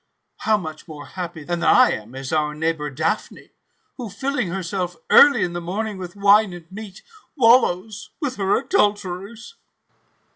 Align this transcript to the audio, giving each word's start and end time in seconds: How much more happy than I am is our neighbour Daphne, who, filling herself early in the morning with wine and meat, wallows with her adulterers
How 0.37 0.57
much 0.57 0.87
more 0.87 1.05
happy 1.05 1.43
than 1.43 1.61
I 1.61 1.91
am 1.91 2.15
is 2.15 2.33
our 2.33 2.55
neighbour 2.55 2.89
Daphne, 2.89 3.51
who, 3.97 4.09
filling 4.09 4.47
herself 4.47 4.95
early 5.11 5.43
in 5.43 5.53
the 5.53 5.61
morning 5.61 5.99
with 5.99 6.15
wine 6.15 6.53
and 6.53 6.65
meat, 6.71 7.03
wallows 7.37 8.09
with 8.19 8.37
her 8.37 8.57
adulterers 8.59 9.57